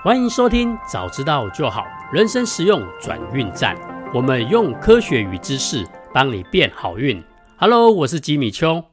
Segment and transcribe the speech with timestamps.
[0.00, 1.82] 欢迎收听《早知道就好》，
[2.14, 3.76] 人生实用转运站。
[4.14, 5.84] 我们用科学与知识
[6.14, 7.20] 帮你变好运。
[7.56, 8.84] Hello，我是吉米秋。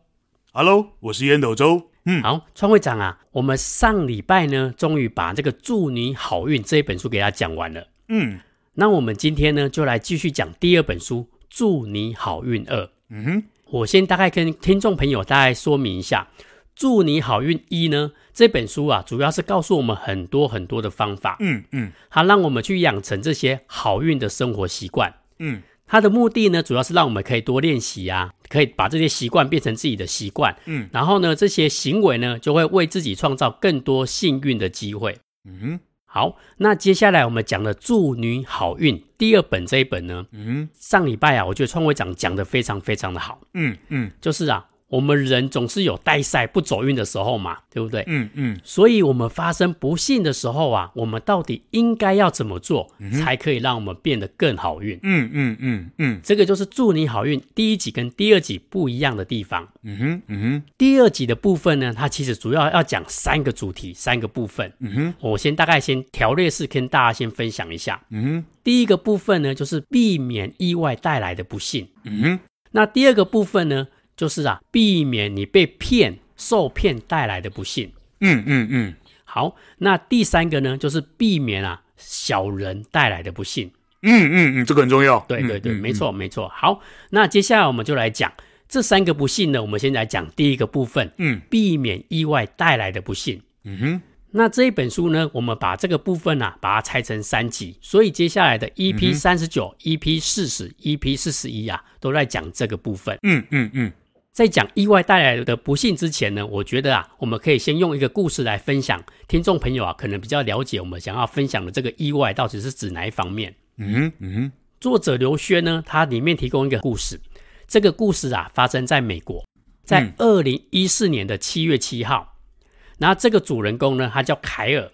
[0.52, 1.90] Hello，我是烟斗周。
[2.06, 7.88] 嗯，好，川会长啊，我们上礼拜呢，终于把这个《祝你好运》这一本书给大家讲完了。
[8.08, 8.40] 嗯，
[8.74, 12.82] 那我们今天呢，就来继续讲第二本书《祝你好运二》。
[13.10, 16.28] 嗯哼，我先大概跟听众朋友大概说明一下。
[16.76, 21.38] 祝你好运一呢，这本书啊，主要是告诉我们很多很多的方法。
[21.40, 25.14] 嗯嗯，它让我们去养成这些好运的生活习惯。
[25.40, 30.54] 嗯，它的目的呢，主要是让我们可以多练习啊，可以把这些习惯变成自己的习惯。
[30.66, 35.18] 嗯，然后呢，这些行为呢，就会为自己创造更多幸运的机会。
[35.48, 43.40] 嗯哼，好，那接下来我们讲的祝你好运第二本这一本呢，嗯，上礼拜啊，我觉得创会长讲的非常非常的好。
[43.54, 44.66] 嗯嗯，就是啊。
[44.96, 48.04] 我们人总是有带赛不走运的时候嘛，对不对？
[48.08, 48.60] 嗯嗯。
[48.64, 54.98] 所以，我们发生不幸的时候啊，我们到底应该要怎么做，嗯、才可以让我们变得更好运？
[55.04, 56.22] 嗯嗯嗯嗯。
[56.24, 59.68] 这个就是祝你好运第一集跟第二集不一样的地方。
[59.84, 60.64] 嗯哼嗯哼。
[60.78, 64.72] 第二集的部分呢，它其实主要要讲三个主题，三个部分。
[64.80, 65.14] 嗯哼。
[65.20, 68.02] 我先大概先条列式跟大家先分享一下。
[68.12, 68.46] 嗯哼。
[68.64, 71.90] 第一个部分呢，就是避免意外带来的不幸。
[72.06, 72.40] 嗯哼。
[72.72, 73.88] 那第二个部分呢？
[74.16, 77.92] 就是啊，避免你被骗、受骗带来的不幸。
[78.22, 78.94] 嗯嗯嗯。
[79.24, 83.72] 好，那第三个呢，就是避免啊小人带来的不幸。
[84.02, 85.20] 嗯嗯嗯，这个很重要。
[85.28, 86.48] 对对对，没错没错。
[86.50, 88.32] 好，那接下来我们就来讲
[88.70, 89.62] 这三个不幸呢。
[89.62, 91.12] 我们先来讲第一个部分。
[91.18, 93.42] 嗯，避免意外带来的不幸。
[93.64, 94.02] 嗯哼。
[94.32, 97.78] 那这一本书呢，我们把这个部分啊，把它拆成三集。
[97.82, 103.18] 所以接下来的 EP 三十九、EP 四十、EP 四十一啊，都在讲这个部分。
[103.24, 103.92] 嗯嗯嗯。
[104.36, 113.56] 在讲意外带来的不幸之前呢，我觉得啊，我们可以先用一个故事来分享，听众朋友啊，可能比较了解我们想要分享的这个意外到底是指哪一方面。
[113.78, 114.52] 嗯哼嗯哼，
[114.82, 117.18] 作者刘轩呢，他里面提供一个故事，
[117.66, 119.42] 这个故事啊发生在美国，
[119.86, 122.68] 在二零一四年的七月七号，嗯、
[122.98, 124.92] 然后这个主人公呢，他叫凯尔，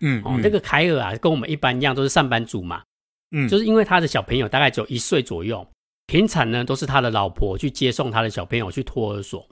[0.00, 2.82] 嗯，嗯，哦，这个凯尔啊，跟我们一般一样都是上班族嘛，
[3.30, 5.66] 嗯，就是因为他的小朋友大概只有一岁左右。
[6.12, 9.48] 平常呢，都是他的老婆去接送他的小朋友去托儿所，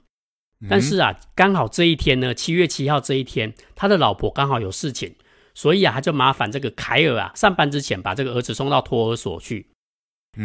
[0.69, 5.15] 但是啊，刚好这一天呢，七月七号这一天，他的老婆刚好有事情，
[5.55, 9.71] 所以啊，他就麻烦这个凯尔啊，上班之前把这个儿子送到托儿所去。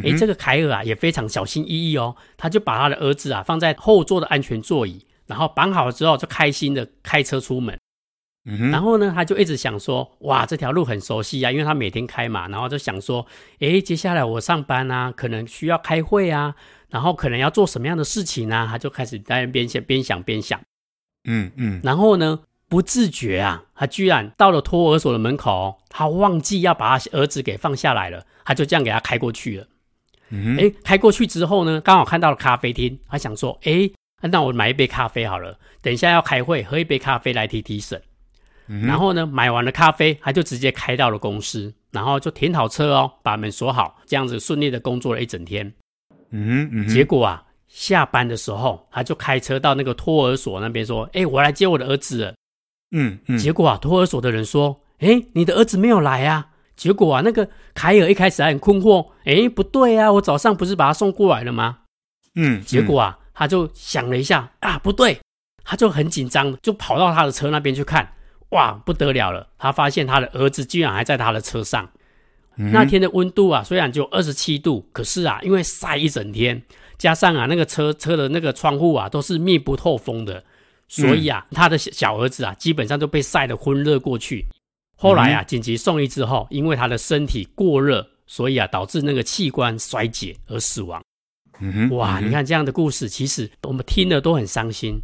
[0.03, 7.79] 诶，这个凯尔啊，也非常小心翼翼哦，他就把他的儿子啊放在后座的安全座椅，然后绑好了之后，就开心的开车出门。
[8.49, 12.47] 嗯、然后呢，他就一直想说，哇，这条路很熟悉啊，因为他每天开嘛。
[12.47, 13.27] 然后就想说，
[13.59, 16.55] 诶，接下来我上班啊，可能需要开会啊，
[16.89, 18.65] 然后可能要做什么样的事情呢？
[18.71, 20.61] 他就开始在那边想，边想边想。
[21.25, 21.81] 嗯嗯。
[21.83, 29.67] 然后呢，不自觉啊，他居然到了托儿所的门口，他忘记要把他儿子给放下来了，他就这样给他开过去了。
[30.29, 30.57] 嗯。
[30.57, 33.93] 诶，开过去之后呢，刚好看到了咖啡厅，他想说，诶，
[34.23, 38.01] 那我买一杯咖啡好了，等一下要开会，喝一杯咖啡来提提神。
[38.67, 45.73] 然后呢，买完了咖啡，他就直接开到了公司，然后就停好车哦，把门锁好，这样子顺利的工作了一整天。
[46.31, 46.89] 嗯嗯。
[46.89, 52.35] 结果啊，下班的时候，他就开车到那个托儿所那边说：“哎，我来接我的儿子了。”
[52.91, 53.39] 嗯嗯。
[53.39, 61.79] 结果啊，托儿所的人说：“哎，你的儿子没有来啊？”结果啊，那个凯尔一开始还很困惑：“哎，不对啊，我早上不是把他送过来了吗？”
[62.35, 62.61] 嗯。
[62.63, 65.19] 结果啊，他就想了一下，啊，不对，
[65.65, 68.13] 他就很紧张，就跑到他的车那边去看。
[68.57, 69.47] 哇，不得了了！
[69.59, 71.91] 他发现他的儿子居然还在他的车上。
[72.57, 76.63] 嗯、那天的温度啊，虽然只有二十七度，可是啊，因为晒一整天，
[76.97, 80.43] 加上啊，那个车车的那个窗户啊，都是密不透风的，
[80.89, 84.47] 所以啊，嗯、他的小儿子啊，基本上都被晒得昏热过去。
[84.97, 91.03] 后来啊，紧急送医之后，因为他的身体过热，所以啊，导致那个器官衰竭而死亡。
[91.61, 94.99] 嗯哼，哇，你看这样的故事，其实我们听了都很伤心。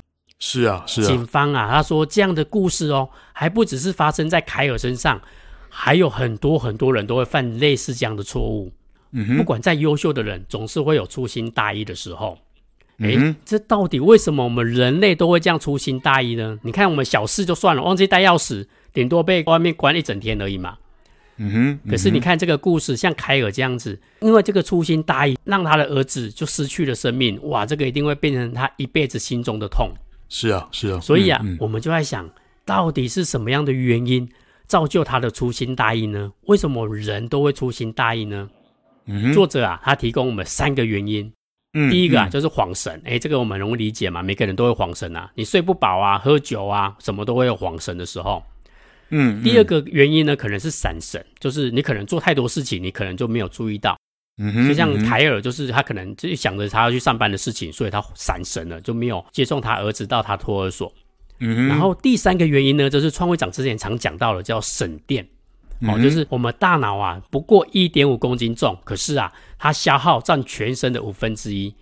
[0.44, 1.06] 是啊，是啊。
[1.06, 5.20] 警方啊，他说这样的故事哦，还不只是发生在凯尔身上，
[5.68, 8.72] 还有很多很多人都会犯类似这样的错误。
[9.36, 12.36] 不管再优秀的人，总是会有粗心大意的时候。
[12.98, 16.58] 哎、嗯，这到底为什么我们人类都会这样粗心大意呢？
[16.62, 20.76] 你看，我们小事就算了，忘记带钥匙，顶多被外面关一整天而已嘛。
[21.36, 27.38] 嗯哼，可是你看这个故事，像凯尔这样子，因为这个粗心大意，让他的儿子就失去了生命。
[27.48, 29.88] 哇，这个一定会变成他一辈子心中的痛。
[30.32, 32.28] 是啊，是啊， 所以啊，嗯嗯、我们就在想，
[32.64, 34.26] 到底是什么样的原因
[34.66, 36.32] 造就他的粗心大意呢？
[36.46, 38.48] 为什么人都会粗心大意呢？
[39.04, 41.30] 嗯，作者啊，他提供我们三个原因。
[41.74, 43.00] 嗯，第一个啊，嗯、就是恍神。
[43.04, 45.30] 哎，这个我们容易理解嘛，每个人都会恍神啊。
[45.34, 48.42] 你睡不饱啊，喝酒啊，什么都会有恍神的时候。
[49.10, 53.98] 嗯，第二个原因呢，可能是散神，就是你可能做太多事情，你可能就没有注意到。
[54.38, 60.92] 嗯，就像凯尔，就是他可能就想着他要去上班的事情，所以他闪神了，就没有接送他儿子到他托儿所。
[61.38, 65.26] 嗯，然后第三个原因呢，就是创会长之前常讲到的，叫省电。
[65.88, 71.74] 哦，就是我们大脑啊，不过一点五公斤重，可是啊，它消耗占全身的五分之一，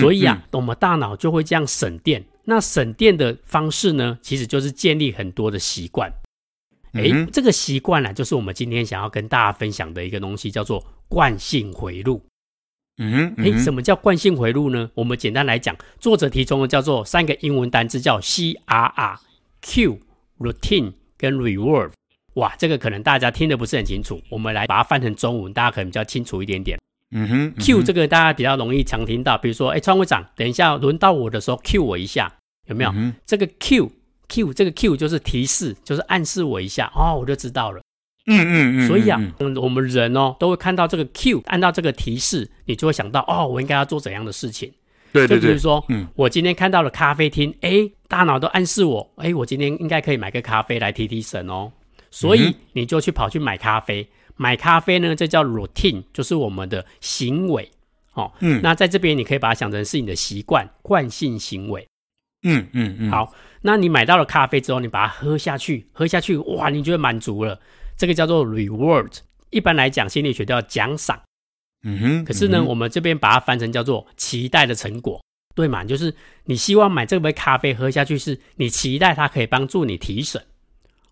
[0.00, 2.24] 所以啊，我们大脑就会这样省电。
[2.44, 6.10] 那省电的方式呢，其实就是建立很多的习惯。
[6.94, 12.22] 哎，这个习惯呢，就是我们今天想要跟大家分享的一个东西，叫做惯性回路。
[12.98, 14.90] 嗯哼，哎，什么叫惯性回路呢？
[14.94, 19.20] 我们简单来讲，作者提供的叫做三个英文单字，叫 C R R
[19.60, 19.98] Q
[20.38, 21.92] Routine 跟 Reward。
[22.34, 26.78] 哇，这个可能大家听得不是很清楚，我们来把它翻成中文，大家可能比较清楚一点点。
[27.10, 32.32] 嗯哼，嗯哼，Q 这个大家比较容易常听到，比如说，哎，川会长，等一下轮到我的时候，Q 我一下，
[32.66, 32.90] 有没有？
[32.94, 33.90] 嗯、这个 Q。
[34.28, 37.80] Q 这个 Q 就是提示，就是暗示我一下哦，我就知道了。
[38.26, 38.88] 嗯嗯嗯。
[38.88, 44.72] 所以啊，嗯，我们人哦都会看到这个 Q，按照这个提示，你就会想到哦，我应该要做怎样的事情。
[45.12, 45.40] 对对对。
[45.40, 51.70] 就比如说，嗯，我今天看到了咖啡厅，哎，大脑都暗示我，哎，我今天应该可以买个咖啡来提提神哦。
[52.10, 54.06] 所以你就去跑去买咖啡，
[54.36, 57.70] 买咖啡呢，这叫 routine，就是我们的行为。
[58.14, 61.86] 哦，嗯，那在这边你可以把它想成是你的习惯、惯性行为。
[62.42, 63.10] 嗯嗯嗯。
[63.10, 63.32] 好。
[63.60, 67.58] 那你买到了咖啡之后，你把它喝下去，喝下去，哇，你就会满足了，
[67.96, 69.18] 这个叫做 reward。
[69.50, 71.20] 一般来讲，心理学叫奖赏。
[71.84, 72.24] 嗯哼。
[72.24, 75.22] 可是呢，嗯、我们这边把它翻成叫做期待的成果，
[75.54, 75.84] 对嘛？
[75.84, 76.14] 就是
[76.44, 80.40] 你希望买这杯咖啡喝下去，是你期待它可以帮助你提神。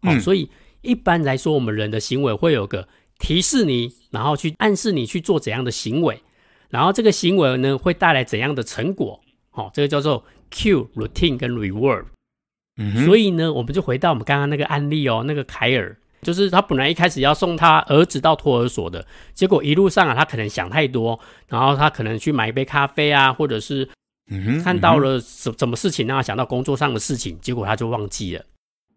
[0.03, 0.51] 哦，嗯、所以
[0.83, 2.89] 一般来说，我们人的行为会有个
[3.19, 6.21] 提示你，然后去暗示你去做怎样的行为，
[6.69, 9.21] 然后这个行为呢会带来怎样的成果。
[9.53, 12.07] 哦，这个叫做 cue routine 跟 reward。
[12.77, 23.89] 嗯，所以呢，我们就回到我们刚刚那个案例哦，那个凯尔，就是他本来一开始要送他儿子到托儿所的，结果一路上啊，他可能想太多，然后他可能去买一杯咖啡啊，或者是
[24.65, 28.45] 看到了什什么事情让他想到工作上的事情，结果他就忘记了。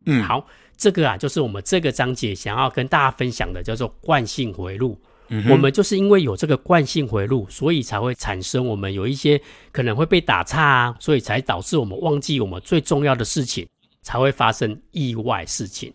[0.05, 0.47] 嗯，好，
[0.77, 4.97] 这个啊，就是我们这个章节想要跟大家分享的，叫做惯性回路。
[5.29, 9.41] 嗯，我们就是因为有这个惯性回路，所以才会产生我们有一些
[9.73, 13.67] 可能会被打岔啊，所以才导致我们忘记我们最重要的事情，
[14.03, 15.93] 才会发生意外事情。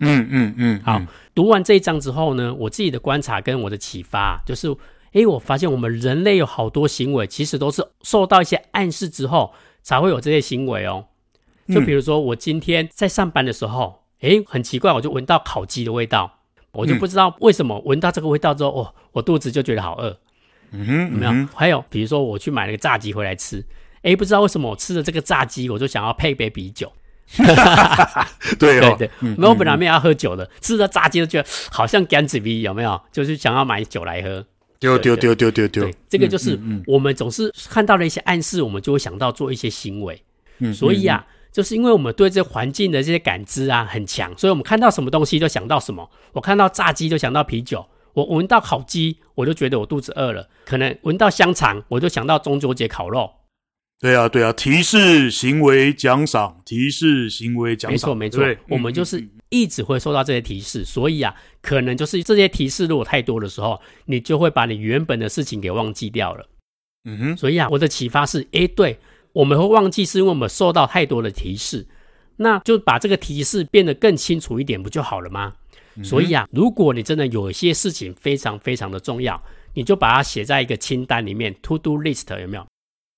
[0.00, 0.80] 嗯嗯嗯。
[0.84, 1.00] 好，
[1.34, 4.74] 读完这一章之后呢，我自己的观察跟我的启发就是，
[5.12, 9.52] 诶，我发现我们人类有好多行为，其实都是受到一些暗示之后
[9.82, 11.06] 才会有这些行为哦。
[11.68, 16.40] 就比如说，我今天在上班的时候，诶，很奇怪，我就闻到烤鸡的味道。
[16.72, 20.18] 我就不知道为什么闻到这个味道之后，哦，我肚子就觉得好饿。
[20.72, 21.30] 嗯哼，有没有？
[21.30, 23.64] 嗯、还有，比如说我去买了个炸鸡回来吃，
[24.02, 26.92] 诶，不知道为什么我吃了这个炸鸡，我就想要配一杯啤酒。
[28.58, 33.00] 对哦，对对，没有，我本来没有要喝酒的，吃了炸鸡就觉得好像干子味，有没有？
[33.10, 34.44] 就是想要买酒来喝。
[34.78, 35.90] 丢丢丢丢丢丢。
[36.08, 40.22] 这个就是我们总是看到了一些暗示，我们就会想到做一些行为。
[40.58, 41.26] 嗯，所以啊。
[41.54, 46.10] 就是因为我们对这环境的这些感知啊很强，所以我们看到什么东西就想到什么。
[46.32, 50.48] 我看到炸鸡就想到啤酒，我闻到烤鸡我就觉得我肚子饿了。
[50.64, 53.30] 可能闻到香肠我就想到中秋节烤肉。
[54.04, 57.94] 对啊，对啊，提示行为奖赏，提示行为奖赏。
[57.94, 58.44] 没错，没错。
[58.44, 66.46] 对我们就是一直会收到这些提示，所以啊，可能就是这些提示如果太多的时候，你就会把你原本的事情给忘记掉了。
[67.06, 67.36] 嗯哼。
[67.38, 68.98] 所以啊，我的启发是，诶，对。
[69.32, 71.86] 我们会忘记，是因为我们受到太多的提示，
[72.36, 75.54] 那就把这个提示变得更清楚一点，不就好了吗？
[75.96, 82.66] 嗯、所以啊，如果你真的有一些事情非常非常的重要，你就把它写在一个清单里面，to do list 有没有？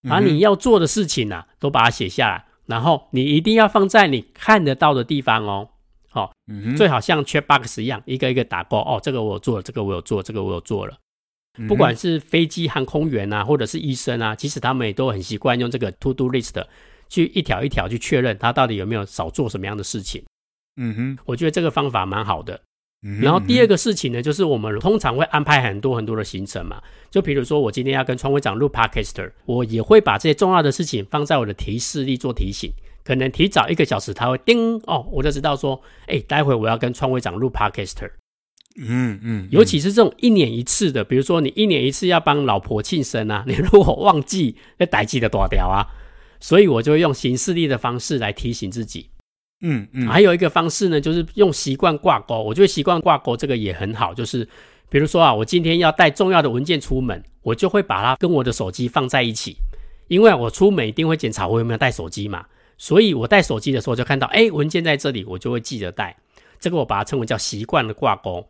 [0.02, 5.68] 把你要做的事情啊，都把它写下来，然后你一定要放在你看得到的地方哦。
[6.08, 10.96] 好、哦，嗯、最好像 checkbox 一样，一个一个打勾哦，这个我有做了，这个我有做，这个我有做了。
[11.68, 16.62] 不管是飞机航空员啊，或者是医生啊，其实他们也都很习惯用这个 to do list
[17.08, 20.22] 去一条一条去确认他到底有没有少做什么样的事情。
[20.76, 22.60] 嗯哼，我觉得这个方法蛮好的。
[23.20, 26.82] 然后第二个事情呢，就是我们通常会安排很多很多的行程嘛。
[27.10, 32.70] 就比如说我今天要跟创会长录 Podcaster，我也会把这些重要的事情放在我的提示里做提醒。
[33.04, 38.10] 可能提早一个小时，他会叮哦，我就知道说，哎，待会我要跟创会长录 Podcaster。
[38.78, 45.86] 嗯嗯，尤其是这种一年一次的，比如说你一年一次要帮老婆庆生啊， 你如果忘记，那逮记的多掉啊。
[46.40, 49.08] 所以我就用行事历的方式来提醒自己。
[49.60, 52.42] 嗯嗯，还有一个方式呢，就是用习惯挂钩。
[52.42, 54.46] 我觉得习惯挂钩这个也很好，就是
[54.88, 59.56] 比如说啊，我今天要带重要的文件出门，我就会把它跟我的手机放在一起，
[60.08, 62.44] 因为我出门一定会检查我有没有带手机嘛。
[62.78, 66.14] 所以我带手机的时候就看到，哎，文件在这里，我就会记得带。
[66.60, 68.46] 这个我把它称为叫习惯的挂钩。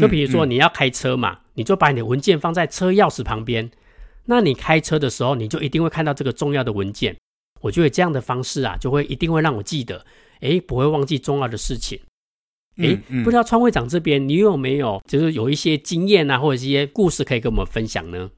[0.00, 3.70] 就比如说你要开车嘛，你就把你的文件放在车钥匙旁边。
[4.24, 7.14] 那你开车的时候，你就一定会看到这个重要的文件。
[7.60, 10.04] 我觉得这样的方式啊，就会一定会让我记得，
[10.42, 11.98] 诶，不会忘记重要的事情。
[12.76, 18.30] 诶，不知道川会长这边你有没有就是有一些经验啊，或者是一些故事可以跟我们分享呢？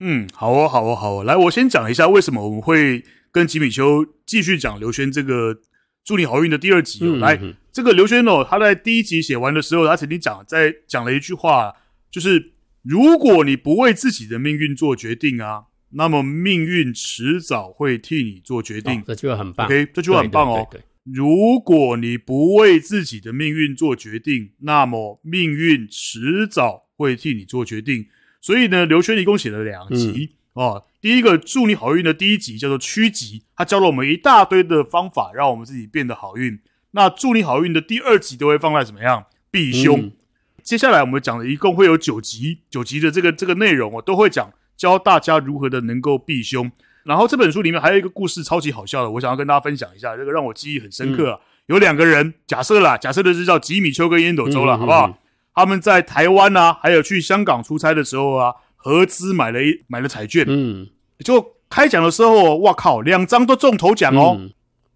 [0.00, 1.24] 嗯，好哦，好哦，好哦。
[1.24, 3.02] 来，我先讲一下为什么我们会
[3.32, 5.58] 跟吉米邱继续讲刘轩这个
[6.04, 7.16] 祝你好运的第二集哦。
[7.16, 7.40] 来，
[7.72, 11.74] 这个刘轩哦，他在第一集写完的时候，他曾经讲在讲了一句话，
[12.10, 12.52] 就是。
[12.86, 19.00] 如果你不为自己的命运做决定啊，那么命运迟早会替你做决定。
[19.00, 20.68] 哦、这句话很棒，OK，这句话很棒哦。
[21.04, 28.06] 如果你不为自己的命运做决定，那么命运迟早会替你做决定。
[28.40, 30.86] 所以呢，刘轩一共写了两集、嗯、哦。
[31.00, 36.58] 第一个祝你好运的第一集叫做趋吉，他教了我们一大堆的方法，让我们自己变得好运。
[36.92, 39.26] 那祝你好运的第二集都会放在怎么样？
[39.50, 40.00] 避凶。
[40.00, 40.12] 嗯
[40.62, 46.72] 接下来我们讲的一共会有九集，九集的这个这个内容我都会讲，教大家如何的能够避凶。
[47.04, 51.38] 然后这本书里面还有一个故事超级好笑的，我想要跟大家分享一下，这个让我记忆很深刻啊。
[51.40, 55.06] 嗯、有两个人，假设啦，假设的是叫吉米丘跟烟斗周了，嗯、好不好？
[55.08, 55.14] 嗯、
[55.54, 60.88] 他们在台湾啊，还有去香港出差的时候啊，合资买了一买了彩券，嗯，
[61.24, 64.50] 就开奖的时候，哇靠，两张都中头奖哦，嗯、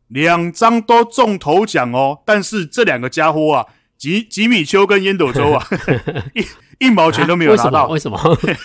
[0.09, 3.67] 两张都中头奖哦，但是这两个家伙啊。
[3.99, 5.67] 吉吉米丘跟烟斗周啊，
[6.33, 7.89] 一一毛钱都没有拿到。
[7.89, 8.17] 为什么？
[8.23, 8.57] 为什么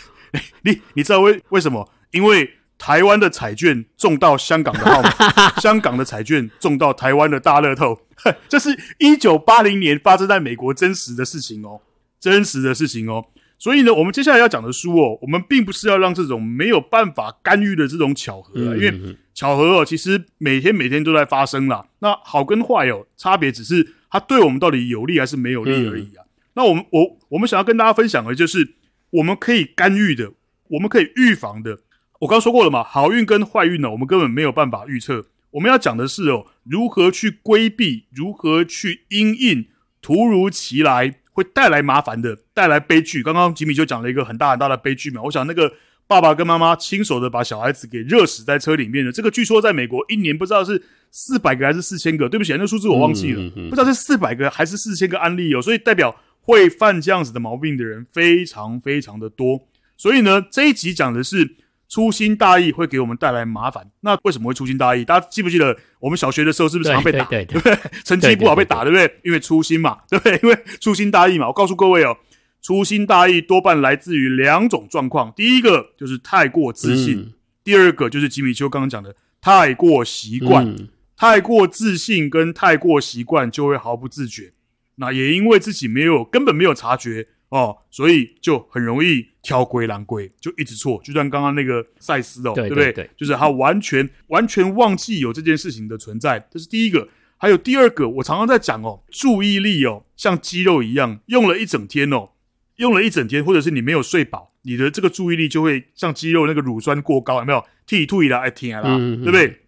[0.62, 1.90] 你你知道为为什么？
[2.12, 2.48] 因为
[2.84, 7.98] 台湾的彩券中到香港的号码， 香港的彩券中到台湾的大乐透。
[8.50, 11.80] 这是一九八零年发生在美国真实的事情哦，
[12.20, 13.26] 真实的事情哦。
[13.58, 18.94] 所以呢，我们接下来要讲的书哦，我们并不是要让这种没有办法干预的这种巧合啊，因为
[19.34, 21.86] 巧合哦，其实每天每天都在发生啦。
[22.00, 23.94] 那好跟坏哦，差别只是。
[24.12, 26.22] 它对我们到底有利还是没有利而已啊？
[26.22, 28.76] 嗯、那我们我我们想要跟大家分享的就是，
[29.10, 30.34] 我们可以干预的，
[30.68, 31.80] 我们可以预防的。
[32.24, 35.26] 我刚刚说过了嘛，好运跟坏运呢，我们根本没有办法预测。
[35.52, 39.66] 我们要讲的是哦，如何去规避，如何去因应
[40.02, 43.22] 突如其来会带来麻烦的、带来悲剧。
[43.22, 45.22] 刚刚吉米就讲了一个很大很大的悲剧嘛。
[45.24, 45.74] 我想那个
[46.08, 50.82] 爸爸跟妈妈亲手的把小孩子给热死在车里面的，这个据说在美国一年不知道是。
[51.16, 52.28] 四百个还是四千个？
[52.28, 55.62] 对不起，那个数字我忘记了，嗯嗯嗯、不知道是四百个还是四千个案例哦。
[55.62, 59.62] 所以代表会犯这样子的毛病的人非常非常的多。
[59.96, 61.58] 所以呢，这一集讲的是
[61.94, 63.88] 粗心大意会给我们带来麻烦。
[64.00, 65.06] 那为什么会粗心大意？
[65.06, 67.24] 大家记不记得我们小学的时候是不是常被打？
[67.26, 67.78] 对不对？
[68.04, 69.20] 成绩不好被打，对不对？
[69.24, 70.40] 因为粗心嘛， 对不对？
[70.42, 71.46] 因为粗心大意嘛。
[71.46, 72.18] 我告诉各位哦，
[72.64, 75.32] 粗心大意多半来自于两种状况。
[75.36, 77.34] 第一个就是太过自信，嗯、
[77.64, 80.66] 第二个就是吉米邱刚刚讲的太过习惯。
[80.66, 84.52] 嗯太过自信跟太过习惯就会毫不自觉，
[84.96, 91.00] 那也因为自己没有根本没有察觉哦，所以就很容易挑龟拦龟，就一直错。
[91.04, 92.92] 就像刚刚那个赛斯哦，对，对不对？
[92.92, 97.08] 对，就是他完全完全忘记有这件事情的存在，这是第一个。
[97.38, 102.30] 还有第二个，我常常在讲哦，注意力哦，像肌肉一样，用了一整天哦，
[102.78, 107.62] 用了一整天，或者是你没有睡饱，你的这个注意力就会像肌肉那个乳酸过高，有没有？
[107.86, 109.60] 踢吐啦，爱听啦，嗯嗯对不对？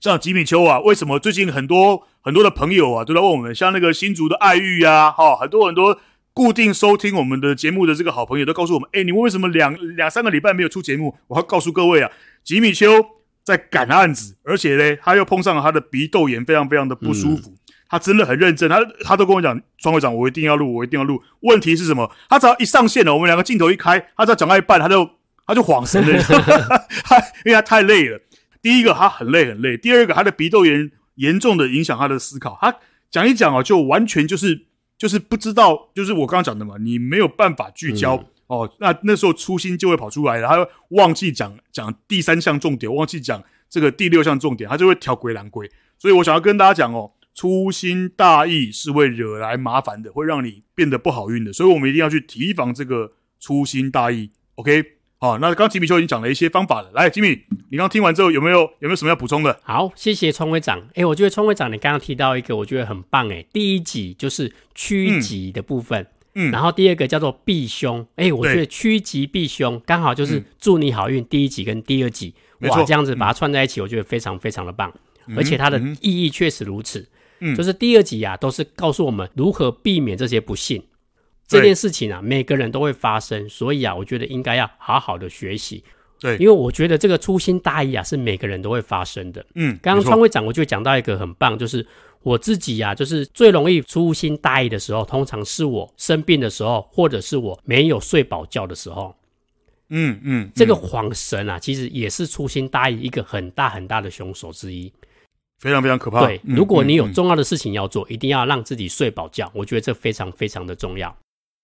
[0.00, 3.52] 像吉米丘啊，为什么最近很多很多的朋友啊都在问我们？
[3.52, 5.98] 像那个新竹的爱玉啊，哈，很多很多
[6.34, 11.16] 固定收听我们的节目的这个好朋友都告诉我们，哎，你们为什么两两三个礼拜没有出节目？
[11.28, 12.10] 我要告诉各位啊，
[12.42, 13.06] 吉米丘
[13.44, 17.50] 在赶案子，而且呢，他又碰上了他的鼻窦炎，非常非常的不舒服。
[17.50, 21.22] 嗯、他真的很认真，他他都跟我讲，庄会长，我一定要录，我一定要录。
[21.40, 22.10] 问题是什么？
[22.28, 25.08] 他只要一上线了，我们两个镜头一开，他只要讲到一半，他就
[25.46, 26.20] 他就恍神了，
[27.04, 28.20] 他因为他太累了。
[28.60, 32.74] 第一个他很累很累，第二个他的鼻窦炎严重的影响他的思考，他
[33.08, 34.64] 讲一讲啊，就完全就是
[34.96, 54.93] 就是不知道，就是我刚刚讲的嘛，你没有办法聚焦、嗯、哦，那那时候粗心就会跑出来了，他会忘记讲讲第三项重点，忘记讲这个第六项重点，他就会挑鬼拦鬼，所以我想要跟大家讲哦，粗心大意是会惹来麻烦的，会让你变得不好运的，所以我们一定要去提防这个粗心大意，OK。
[55.24, 56.90] 好，那刚刚吉米就已经讲了一些方法了。
[56.92, 57.28] 来，吉米，
[57.70, 59.58] 你刚刚听完之后有没有有没有什么要补充的？
[59.62, 60.86] 好，谢谢川会长。
[60.94, 63.26] 哎，我觉得川会长你刚刚提到一个，我觉得很棒。
[63.32, 68.06] 哎，第一集就是趋吉的部分，嗯，然后第二个叫做避凶。
[68.16, 71.24] 哎，我觉得趋吉避凶刚好就是祝你好运。
[71.24, 74.92] 第一集跟第二集，哇，这样子把它串在一起，我觉得非常非常的棒。
[75.34, 77.08] 而且它的意义确实如此。
[77.40, 80.82] 嗯，就是第二集啊，都是告诉我们如何避免这些不幸。
[81.46, 85.84] 这件事情啊，每个人都会发生，所以啊，我觉得应该要好好的学习。
[86.20, 89.44] 对，因为我觉得这个粗心大意啊，是每个人都会发生的。
[89.54, 91.86] 嗯，刚刚创会长我就讲到一个很棒，就是
[92.22, 99.14] 我自己呀、啊，就是最容易粗心大意的时候，通常是我生病的时候，或者是我没有睡饱觉的时候。
[99.90, 104.90] 嗯嗯，这个恍神啊，其实也是粗心大意一个很大很大的凶手之一，
[105.58, 106.24] 非常非常可怕。
[106.24, 111.14] 对，如果你有重要的事情要做，一定要让自己睡饱觉，我觉得这非常非常的重要。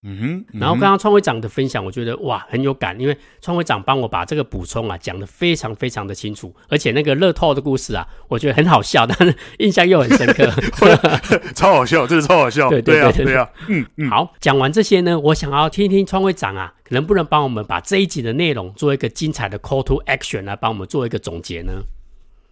[0.02, 10.50] 嗯哼，嗯哼，然后刚刚创会长的分享，我觉得哇很有感，因为创会长帮我把这个补充啊讲得非常非常的清楚，而且那个乐透的故事啊，我觉得很好笑，但是印象又很深刻，
[11.54, 12.71] 超好笑，真的超好笑。
[12.71, 14.09] 对对对对，对啊，嗯嗯。
[14.09, 21.83] 好，讲完这些呢，我想要听听创会长啊，能不能帮我们把这一集的内容做一个精彩的 call to action 来帮我们做一个总结呢？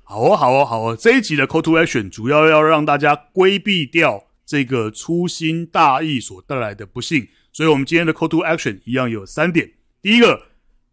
[0.05, 7.28] 好哦，好哦，好哦，这一集的 call to action 主要要让大家规避掉这个粗心大意所带来的不幸。
[7.58, 9.68] 所以，我们今天的 call to action 一样有三点。
[10.00, 10.40] 第一个，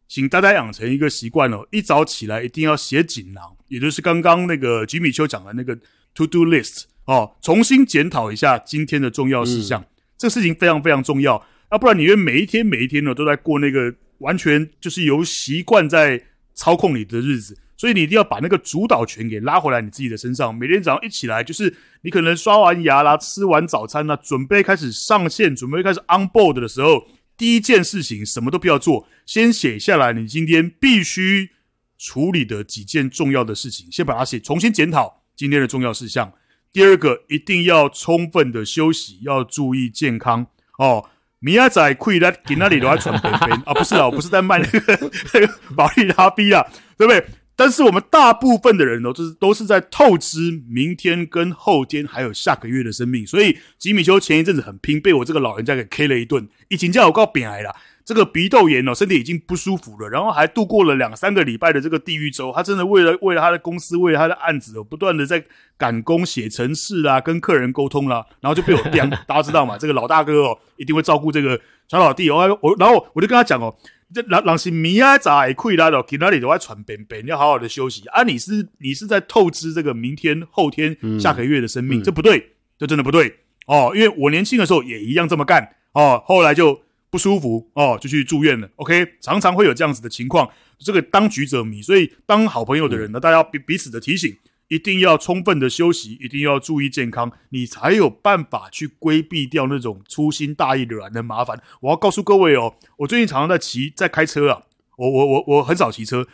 [0.08, 5.76] 请大家养成一个习惯哦，一早起来一定要写锦囊，也就是刚刚那个吉米邱讲的那个
[6.16, 9.80] to do list 哦，重新检讨一下今天的重要事项。
[9.80, 9.86] 嗯、
[10.18, 16.20] 这个事情非常非常重要，要不然你因为每一天每一天呢都在过那个完全就是由习惯在
[16.56, 17.56] 操控你的日子。
[17.78, 20.54] 所以你一定要把那个主导权给拉回来你自己的身上。
[20.54, 31.52] 每天早上一起来，就是你可能刷完牙啦、吃完早餐啦，准备开始上线、准备开始 on board 的时候，第一件事情什么都不要做，先写下来你今天必须
[31.98, 36.32] 处理的几件重要的事情，先把它写，重新检讨今天的重要事项。
[36.72, 41.10] 第二个，一定要充分的休息，要注意健康哦。
[41.40, 46.66] 明仔载可以来给那里都要传边边啊，不是 啊，我不是在卖那个那个保利达 B 啊，
[46.98, 47.24] 对不对？
[47.56, 65.42] 但是我们大部分的人都是都是在透支明天跟后天还有下个月的生命，所以吉米修前一阵子很拼，被我这个老人家给 K 了一顿，已经叫我告扁癌了，这个鼻窦炎哦，身体已经不舒服了，然后还度过了两三个礼拜的这个地狱周，他真的为了为了他的公司，为了他的案子哦，不断的在
[65.78, 73.74] 赶工写程式啦，跟客人沟通啦，然后就被我刁， 大家知道嘛，这个老大哥哦，一定会照顾这个小老弟哦，我然后我就跟他讲哦。
[74.14, 78.24] 这人人是明仔载亏啦，到其他里都在传便便，要好好的休息啊！
[78.24, 83.92] 你是你是在透支这个明天、后天、下个月的生命，嗯、这不对，这真的不对哦！
[83.96, 88.70] 因为我年轻的时候也一样这么干哦，后来就不舒服哦，就去住院了。
[88.76, 94.38] OK，常常会有这样子的情况，这个当局者迷，所以当好朋友的人呢，嗯、大家彼彼此的提醒。
[94.68, 101.62] 一定要充分的休息，一定要注意健康，你才有办法去规避掉那种粗心大意惹来的麻烦。
[101.82, 104.64] 我要告诉各位哦，我最近常常在骑，在开车啊，
[104.98, 106.26] 我我我我很少骑车，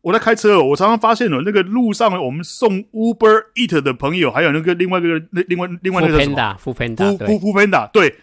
[0.00, 8.16] 我在开车哦，我常常发现了那个路上我们送 Uber Eat 的朋友，还有那个另外一个那另外另外那个什么 Foodpanda Foodpanda 对，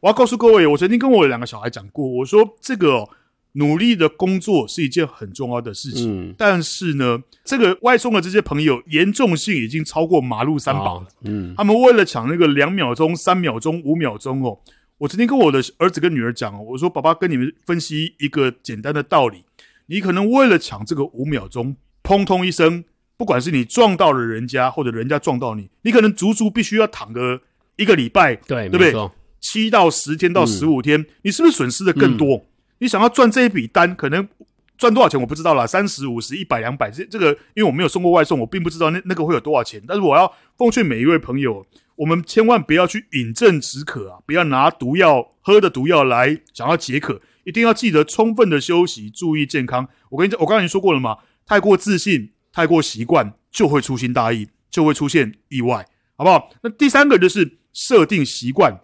[0.00, 3.10] 我要告诉各位，我曾经跟我两个小孩讲过，我说这个哦。
[3.56, 11.06] 努力的工作是一件很重要的事情，嗯、但是呢，这个外送的这些朋友严重性已经超过马路三宝了。
[11.22, 14.58] 嗯，他们为了抢那个两秒钟、三秒钟、五秒钟哦，
[14.98, 19.44] 我曾经跟我的儿子跟女儿讲哦，我说：“爸爸跟你们分析一个简单的道理，
[19.86, 22.82] 你可能为了抢这个五秒钟，砰通一声，
[23.16, 27.40] 不管是你撞到了人家，或者人家撞到你，你可能足足必须要躺个
[27.76, 29.10] 一个礼拜，对，对不对？
[29.40, 32.46] 七到十天到十五天，嗯、你是不是损失的更多？”嗯
[32.84, 34.28] 你想要赚这一笔单，可能
[34.76, 39.82] 赚多少钱我不知道啦，三十、五十、一百、两百，这这个因为我没有送过外送，我并不知道那那个会有多少钱。
[39.88, 41.66] 但是我要奉劝每一位朋友，
[41.96, 49.88] 我们千万不要去饮鸩止渴啊，不要拿毒药喝的毒药来想要解渴，一定要记得充分的休息，注意健康。
[50.10, 51.16] 我跟你，我刚才已经说过了嘛，
[51.46, 56.50] 太过自信、太过习惯，就会粗心大意，就会出现意外，好不好？
[56.60, 58.78] 那第三个就是设定习惯，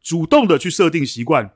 [0.00, 1.50] 主动的去设定习惯。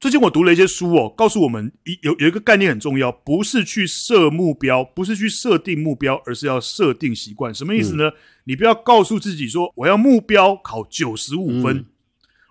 [0.00, 7.54] 最近我读了一些书哦，告诉我们一有有一个概念很重要，不是去设目标，不是去设定目标，而是要设定习惯。
[7.54, 8.08] 什么意思呢？
[8.08, 11.86] 嗯、你不要告诉自己说我要目标考九十五分，嗯、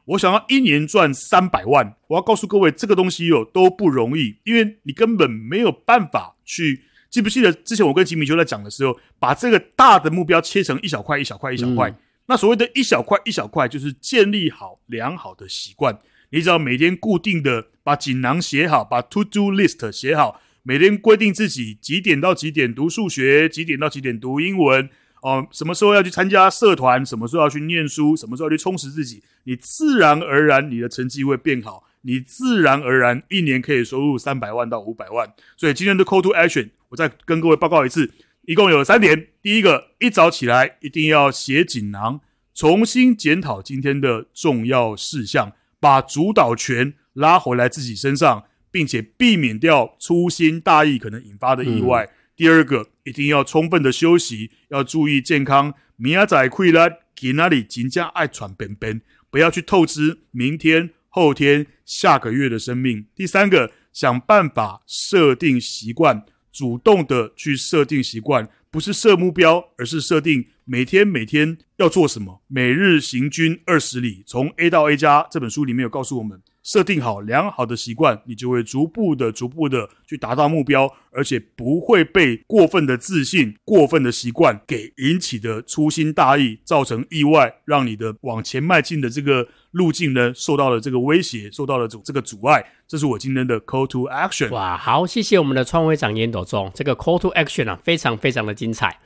[0.06, 1.96] 我想要一年赚三百万。
[2.10, 6.84] 我要告诉各位，这个东西哦都不容易，因为你根本没有办法去。
[7.10, 11.90] 记不记得之前我跟吉米就在讲的时候，把这个大的目标切成一小块一小块一小块。
[11.90, 11.96] 嗯、
[12.28, 15.98] 那所谓的一小块一小块，就是建立好良好的习惯。
[16.32, 24.90] 你只要每天固定的把锦囊写好，把 to do list 写好，每天规定自己几点到几点读数学，几点到几点读英文，
[25.22, 35.34] 哦、什么时候要去参加社团，什么时候要去念书，什么时候要去充实自己，你自然而然你的成绩会变好，你自然而然一年可以收入三百万到五百万。
[35.58, 38.12] 所以今天的 call to action，我再跟各位报告一次，
[38.46, 39.28] 一共有三点。
[39.42, 42.22] 第一个，一早起来一定要写锦囊，
[42.54, 45.54] 重新检讨今天的重要事项。
[45.80, 52.06] 把主导权拉回来自己身上，并且避免掉粗心大意可能引发的意外。
[52.06, 55.74] 嗯、第二个，一定要充分的休息，要注意健康。
[55.96, 63.08] 明仔载亏了，给那里紧张爱喘便便，不要去透支明天、后天、下个月的生命。
[63.14, 72.44] 第三个，想办法设定习惯，主动的去设定习惯，不是设目标，而是设定每天每天要做什么。
[72.48, 76.42] 每日行军二十里，从 A 到 A 加，这本书里面有告诉我们。
[76.64, 92.66] 设定好良好的习惯，你就会逐步的、逐步的去达到目标，而且不会被过分的自信、过分的习惯给引起的粗心大意造成意外，让你的往前迈进的这个路径呢受到了这个威胁，受到了这这个阻碍。
[92.88, 94.52] 这是我今天的 call to action。
[94.52, 99.00] 哇，好，谢谢我们的创会长烟斗中，这个 call to action 啊，非常非常的精彩。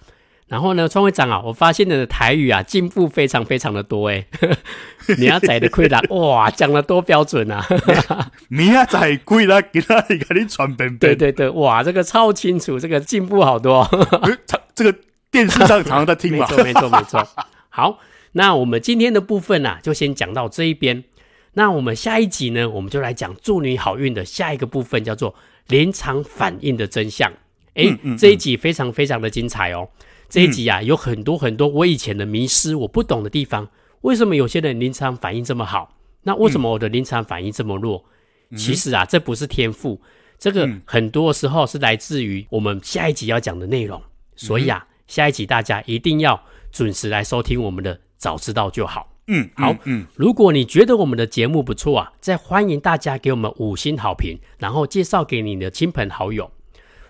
[0.53, 4.23] 然后呢，创会长啊，我发现你的台语啊进步非常非常的多诶。
[5.17, 7.65] 明仔载的亏啦，哇，讲的多标准啊！
[8.49, 10.99] 明仔载亏啦，给他给你传本本。
[10.99, 13.83] 对对对，哇，这个超清楚，这个进步好多。
[14.75, 14.95] 这个
[15.31, 16.45] 电视上常常在听嘛。
[16.53, 17.27] 没错没错没错。
[17.69, 17.97] 好，
[18.33, 21.03] 那我们今天的部分呢、啊，就先讲到这一边。
[21.53, 25.33] 那我们下一集呢，我们就来讲祝你好运的下一个部分，叫做
[25.69, 27.33] 临场反应的真相。
[27.73, 29.89] 诶，嗯嗯嗯、这一集非常非常的精彩哦。
[30.33, 33.69] 这一集啊，有很多很多我以前的迷失，我不懂的地方。
[34.01, 35.95] 为什么有些人临场反应这么好？
[36.23, 38.03] 那为什么我的临场反应这么弱？
[38.49, 40.01] 嗯、其实啊，这不是天赋，
[40.39, 44.01] 这个很多时候是来自于我们下一集要讲的内容。
[44.35, 49.15] 所以啊，下一集大家一定要准时来收听我们的早知道就好。
[49.27, 56.49] 嗯，好，嗯，嗯，如果你觉得我们的节目不错啊，再欢迎大家给我们五星好评，然后介绍给你的亲朋好友。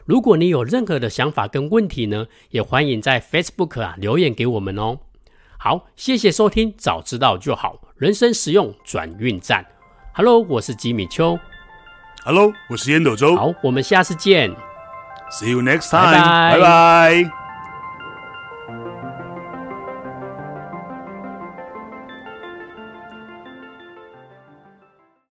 [0.05, 4.99] 如果你有任何的想法跟问题呢，也欢迎在 Facebook 啊留言给我们哦。
[5.57, 9.65] 好，谢谢收听，早知道就好，人生实用转运站。
[10.13, 11.39] Hello，我是吉米秋。
[12.25, 13.35] Hello，我是烟斗周。
[13.35, 14.53] 好，我们下次见。
[15.31, 16.11] See you next time。
[16.11, 17.42] 拜拜。